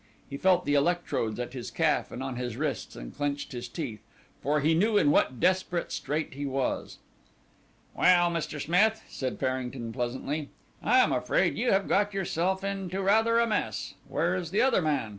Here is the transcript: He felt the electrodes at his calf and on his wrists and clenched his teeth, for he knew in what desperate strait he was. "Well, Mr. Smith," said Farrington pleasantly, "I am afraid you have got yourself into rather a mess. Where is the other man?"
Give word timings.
He 0.31 0.35
felt 0.35 0.65
the 0.65 0.73
electrodes 0.73 1.39
at 1.39 1.53
his 1.53 1.69
calf 1.69 2.11
and 2.11 2.23
on 2.23 2.35
his 2.35 2.57
wrists 2.57 2.95
and 2.95 3.15
clenched 3.15 3.51
his 3.51 3.67
teeth, 3.67 4.01
for 4.41 4.59
he 4.59 4.73
knew 4.73 4.97
in 4.97 5.11
what 5.11 5.39
desperate 5.39 5.91
strait 5.91 6.33
he 6.33 6.43
was. 6.43 6.97
"Well, 7.93 8.31
Mr. 8.31 8.59
Smith," 8.59 9.03
said 9.09 9.37
Farrington 9.37 9.93
pleasantly, 9.93 10.49
"I 10.81 10.97
am 10.97 11.11
afraid 11.11 11.55
you 11.55 11.71
have 11.71 11.87
got 11.87 12.15
yourself 12.15 12.63
into 12.63 12.99
rather 12.99 13.37
a 13.37 13.45
mess. 13.45 13.93
Where 14.07 14.35
is 14.35 14.49
the 14.49 14.63
other 14.63 14.81
man?" 14.81 15.09